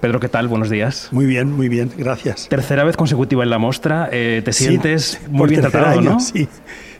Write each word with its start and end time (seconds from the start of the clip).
Pedro, 0.00 0.18
¿qué 0.18 0.30
tal? 0.30 0.48
Buenos 0.48 0.70
días. 0.70 1.08
Muy 1.10 1.26
bien, 1.26 1.52
muy 1.52 1.68
bien, 1.68 1.90
gracias. 1.94 2.48
Tercera 2.48 2.84
vez 2.84 2.96
consecutiva 2.96 3.44
en 3.44 3.50
la 3.50 3.58
mostra, 3.58 4.08
eh, 4.10 4.40
te 4.42 4.52
sientes 4.54 5.20
muy 5.28 5.50
bien 5.50 5.60
tratado, 5.60 6.00
¿no? 6.00 6.18
Sí, 6.20 6.48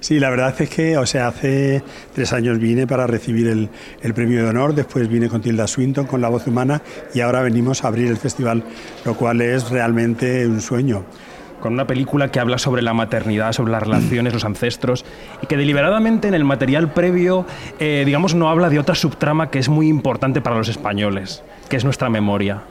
sí, 0.00 0.20
la 0.20 0.28
verdad 0.28 0.54
es 0.60 0.68
que, 0.68 0.98
o 0.98 1.06
sea, 1.06 1.28
hace 1.28 1.82
tres 2.14 2.34
años 2.34 2.58
vine 2.58 2.86
para 2.86 3.06
recibir 3.06 3.48
el, 3.48 3.70
el, 4.02 4.12
premio 4.12 4.42
de 4.42 4.50
honor, 4.50 4.74
después 4.74 5.08
vine 5.08 5.30
con 5.30 5.40
Tilda 5.40 5.66
Swinton, 5.66 6.06
con 6.06 6.20
La 6.20 6.28
Voz 6.28 6.46
Humana, 6.46 6.82
y 7.14 7.20
ahora 7.20 7.40
venimos 7.40 7.84
a 7.84 7.88
abrir 7.88 8.08
el 8.08 8.18
festival, 8.18 8.64
lo 9.06 9.14
cual 9.14 9.40
es 9.40 9.70
realmente 9.70 10.46
un 10.46 10.60
sueño 10.60 11.06
con 11.60 11.72
una 11.72 11.86
película 11.86 12.30
que 12.30 12.40
habla 12.40 12.58
sobre 12.58 12.82
la 12.82 12.94
maternidad, 12.94 13.52
sobre 13.52 13.72
las 13.72 13.82
relaciones, 13.82 14.32
los 14.32 14.44
ancestros, 14.44 15.04
y 15.42 15.46
que 15.46 15.56
deliberadamente 15.56 16.28
en 16.28 16.34
el 16.34 16.44
material 16.44 16.92
previo, 16.92 17.46
eh, 17.78 18.02
digamos, 18.04 18.34
no 18.34 18.50
habla 18.50 18.68
de 18.68 18.78
otra 18.78 18.94
subtrama 18.94 19.50
que 19.50 19.58
es 19.58 19.68
muy 19.68 19.88
importante 19.88 20.40
para 20.40 20.56
los 20.56 20.68
españoles, 20.68 21.42
que 21.68 21.76
es 21.76 21.84
nuestra 21.84 22.08
memoria. 22.08 22.62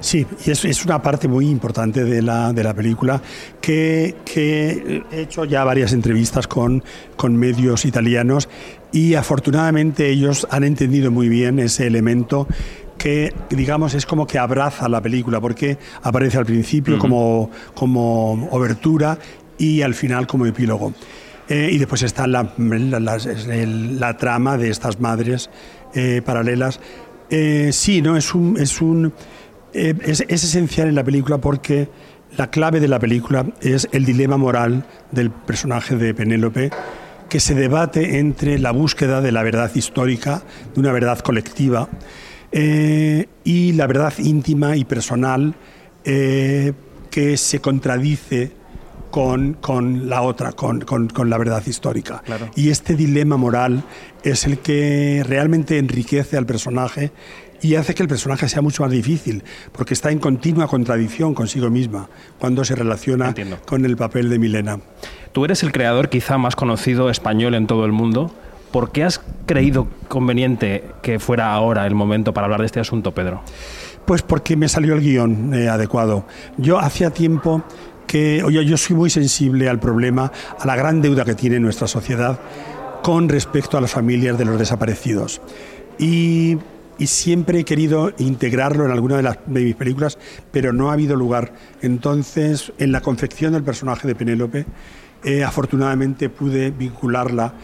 Sí, 0.00 0.26
y 0.44 0.50
es, 0.50 0.84
una 0.84 1.00
parte 1.00 1.28
muy 1.28 1.48
importante 1.48 2.04
de 2.04 2.20
la, 2.20 2.52
de 2.52 2.62
la 2.62 2.74
película 2.74 3.22
que, 3.60 4.16
que, 4.24 5.02
he 5.10 5.22
hecho 5.22 5.46
ya 5.46 5.64
varias 5.64 5.94
entrevistas 5.94 6.46
con, 6.46 6.84
con 7.16 7.36
medios 7.36 7.86
italianos 7.86 8.50
y 8.92 9.14
afortunadamente 9.14 10.10
ellos 10.10 10.46
han 10.50 10.64
entendido 10.64 11.10
muy 11.10 11.28
bien 11.28 11.58
ese 11.58 11.86
elemento 11.86 12.46
que 12.98 13.34
digamos 13.50 13.94
es 13.94 14.06
como 14.06 14.26
que 14.26 14.38
abraza 14.38 14.88
la 14.88 15.00
película 15.00 15.40
porque 15.40 15.78
aparece 16.02 16.38
al 16.38 16.46
principio 16.46 16.98
como, 16.98 17.50
como 17.74 18.48
obertura 18.50 19.18
y 19.58 19.82
al 19.82 19.94
final 19.94 20.26
como 20.26 20.46
epílogo. 20.46 20.92
Eh, 21.48 21.68
y 21.72 21.78
después 21.78 22.02
está 22.02 22.26
la, 22.26 22.54
la, 22.56 24.16
trama 24.16 24.56
de 24.56 24.70
estas 24.70 24.98
madres 24.98 25.50
eh, 25.94 26.22
paralelas. 26.24 26.80
Eh, 27.28 27.70
sí, 27.72 28.00
¿no? 28.00 28.16
es, 28.16 28.34
un, 28.34 28.56
es, 28.58 28.80
un, 28.80 29.12
es, 29.72 30.24
es 30.26 30.44
esencial 30.44 30.88
en 30.88 30.94
la 30.94 31.04
película 31.04 31.38
porque 31.38 31.88
la 32.36 32.50
clave 32.50 32.80
de 32.80 32.88
la 32.88 32.98
película 32.98 33.46
es 33.60 33.88
el 33.92 34.06
dilema 34.06 34.36
moral 34.36 34.86
del 35.12 35.30
personaje 35.30 35.96
de 35.96 36.14
Penélope 36.14 36.70
que 37.28 37.40
se 37.40 37.54
debate 37.54 38.18
entre 38.18 38.58
la 38.58 38.70
búsqueda 38.70 39.20
de 39.20 39.32
la 39.32 39.42
verdad 39.42 39.70
histórica, 39.74 40.42
de 40.74 40.80
una 40.80 40.92
verdad 40.92 41.18
colectiva, 41.18 41.88
eh, 42.56 43.26
y 43.42 43.72
la 43.72 43.88
verdad 43.88 44.12
íntima 44.18 44.76
y 44.76 44.84
personal 44.84 45.56
eh, 46.04 46.72
que 47.10 47.36
se 47.36 47.60
contradice 47.60 48.52
con, 49.10 49.54
con 49.54 50.08
la 50.08 50.22
otra, 50.22 50.52
con, 50.52 50.80
con, 50.82 51.08
con, 51.08 51.30
la 51.30 51.36
verdad 51.36 51.64
histórica. 51.66 52.22
Y 52.54 52.70
este 52.70 52.94
dilema 52.94 53.36
moral 53.36 53.82
es 54.22 54.44
el 54.44 54.58
que 54.58 55.24
realmente 55.26 55.78
enriquece 55.78 56.36
al 56.36 56.46
personaje 56.46 57.10
y 57.60 57.74
hace 57.74 57.92
que 57.92 58.04
el 58.04 58.08
personaje 58.08 58.48
sea 58.48 58.62
mucho 58.62 58.84
más 58.84 58.92
difícil, 58.92 59.42
porque 59.72 59.94
está 59.94 60.12
en 60.12 60.20
continua 60.20 60.68
contradicción 60.68 61.34
consigo 61.34 61.70
misma 61.70 62.08
cuando 62.38 62.64
se 62.64 62.76
relaciona 62.76 63.28
Entiendo. 63.28 63.58
con 63.66 63.84
el 63.84 63.96
papel 63.96 64.30
de 64.30 64.38
Milena. 64.38 64.78
Tú 65.32 65.44
eres 65.44 65.64
el 65.64 65.72
creador 65.72 66.08
quizá 66.08 66.38
más 66.38 66.54
conocido 66.54 67.10
español 67.10 67.54
en 67.54 67.66
todo 67.66 67.84
el 67.84 67.90
mundo. 67.90 68.32
¿Por 68.74 68.90
qué 68.90 69.04
has 69.04 69.20
creído 69.46 69.86
conveniente 70.08 70.82
que 71.00 71.20
fuera 71.20 71.54
ahora 71.54 71.86
el 71.86 71.94
momento 71.94 72.34
para 72.34 72.46
hablar 72.46 72.58
de 72.58 72.66
este 72.66 72.80
asunto, 72.80 73.12
Pedro? 73.14 73.40
Pues 74.04 74.22
porque 74.22 74.56
me 74.56 74.68
salió 74.68 74.94
el 74.94 75.00
guion 75.00 75.54
eh, 75.54 75.68
adecuado. 75.68 76.26
Yo 76.56 76.80
hacía 76.80 77.10
tiempo 77.10 77.62
que, 78.08 78.42
oye, 78.42 78.64
yo 78.64 78.76
soy 78.76 78.96
muy 78.96 79.10
sensible 79.10 79.68
al 79.68 79.78
problema, 79.78 80.32
a 80.58 80.66
la 80.66 80.74
gran 80.74 81.00
deuda 81.00 81.24
que 81.24 81.36
tiene 81.36 81.60
nuestra 81.60 81.86
sociedad 81.86 82.40
con 83.04 83.28
respecto 83.28 83.78
a 83.78 83.80
las 83.80 83.92
familias 83.92 84.36
de 84.38 84.44
los 84.44 84.58
desaparecidos. 84.58 85.40
Y, 85.96 86.58
siempre 86.98 87.60
he 87.60 87.64
querido 87.64 88.12
integrarlo 88.18 88.86
en 88.86 88.90
alguna 88.90 89.22
de 89.22 89.60
mis 89.60 89.76
películas, 89.76 90.18
pero 90.50 90.72
no 90.72 90.90
ha 90.90 90.94
habido 90.94 91.14
lugar. 91.14 91.52
Entonces, 91.80 92.72
en 92.78 92.90
la 92.90 93.02
confección 93.02 93.52
del 93.52 93.62
personaje 93.62 94.08
de 94.08 94.16
Penélope, 94.16 94.66
eh, 95.22 95.42
afortunadamente 95.44 96.28
pude 96.28 96.70
vincularla 96.70 97.54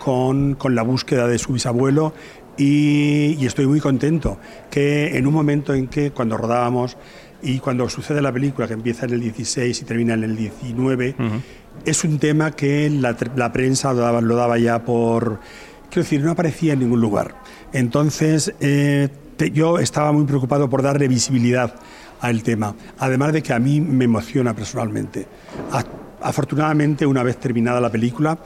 con, 0.00 0.54
con, 0.54 0.74
la 0.74 0.82
búsqueda 0.82 1.28
de 1.28 1.38
su 1.38 1.52
bisabuelo 1.52 2.12
y, 2.56 3.36
y, 3.38 3.46
estoy 3.46 3.66
muy 3.66 3.78
contento 3.78 4.38
que 4.70 5.16
en 5.16 5.26
un 5.26 5.34
momento 5.34 5.72
en 5.72 5.86
que 5.86 6.10
cuando 6.10 6.36
rodábamos 6.36 6.96
y 7.42 7.58
cuando 7.58 7.88
sucede 7.88 8.20
la 8.20 8.32
película 8.32 8.66
que 8.66 8.74
empieza 8.74 9.06
en 9.06 9.12
el 9.12 9.20
16 9.20 9.80
y 9.80 9.84
termina 9.84 10.14
en 10.14 10.24
el 10.24 10.36
19, 10.36 11.14
uh 11.18 11.22
-huh. 11.22 11.40
es 11.84 12.04
un 12.04 12.18
tema 12.18 12.50
que 12.50 12.90
la, 12.90 13.16
la 13.36 13.52
prensa 13.52 13.92
lo 13.92 14.00
daba, 14.00 14.20
lo 14.20 14.36
daba, 14.36 14.58
ya 14.58 14.84
por... 14.84 15.40
Quiero 15.88 16.02
decir, 16.02 16.22
no 16.22 16.30
aparecía 16.30 16.74
en 16.74 16.80
ningún 16.80 17.00
lugar. 17.00 17.34
Entonces, 17.72 18.54
eh, 18.60 19.08
te, 19.36 19.50
yo 19.50 19.78
estaba 19.78 20.12
muy 20.12 20.24
preocupado 20.24 20.68
por 20.70 20.82
darle 20.82 21.08
visibilidad 21.08 21.74
al 22.20 22.42
tema, 22.42 22.76
además 22.98 23.32
de 23.32 23.42
que 23.42 23.52
a 23.52 23.58
mí 23.58 23.80
me 23.80 24.04
emociona 24.04 24.54
personalmente. 24.54 25.26
A, 25.72 25.84
afortunadamente, 26.20 27.06
una 27.06 27.22
vez 27.22 27.38
terminada 27.38 27.80
la 27.80 27.90
película, 27.90 28.38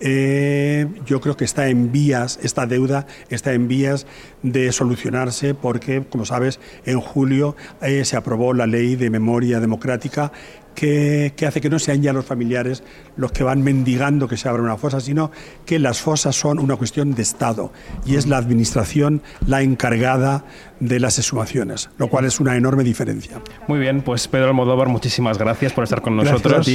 eh, 0.00 0.86
yo 1.04 1.20
creo 1.20 1.36
que 1.36 1.44
está 1.44 1.68
en 1.68 1.92
vías, 1.92 2.38
esta 2.42 2.66
deuda 2.66 3.06
está 3.28 3.52
en 3.52 3.68
vías 3.68 4.06
de 4.42 4.72
solucionarse 4.72 5.54
porque, 5.54 6.02
como 6.08 6.24
sabes, 6.24 6.58
en 6.86 7.00
julio 7.00 7.54
eh, 7.82 8.04
se 8.04 8.16
aprobó 8.16 8.54
la 8.54 8.66
ley 8.66 8.96
de 8.96 9.10
memoria 9.10 9.60
democrática 9.60 10.32
que, 10.74 11.34
que, 11.36 11.46
hace 11.46 11.60
que 11.60 11.68
no 11.68 11.78
sean 11.78 12.00
ya 12.00 12.12
los 12.12 12.24
familiares 12.24 12.82
los 13.16 13.32
que 13.32 13.42
van 13.42 13.62
mendigando 13.62 14.28
que 14.28 14.36
se 14.36 14.48
abra 14.48 14.62
una 14.62 14.76
fosa, 14.76 15.00
sino 15.00 15.30
que 15.66 15.78
las 15.78 16.00
fosas 16.00 16.36
son 16.36 16.58
una 16.58 16.76
cuestión 16.76 17.14
de 17.14 17.22
Estado 17.22 17.72
y 18.06 18.16
es 18.16 18.26
la 18.26 18.38
Administración 18.38 19.22
la 19.46 19.62
encargada 19.62 20.44
de 20.80 20.98
las 20.98 21.18
exhumaciones, 21.18 21.90
lo 21.98 22.08
cual 22.08 22.24
es 22.24 22.40
una 22.40 22.56
enorme 22.56 22.82
diferencia. 22.82 23.40
Muy 23.68 23.78
bien, 23.78 24.00
pues 24.00 24.26
Pedro 24.28 24.48
Almodóvar, 24.48 24.88
muchísimas 24.88 25.36
gracias 25.36 25.72
por 25.72 25.84
estar 25.84 26.00
con 26.00 26.16
nosotros. 26.16 26.66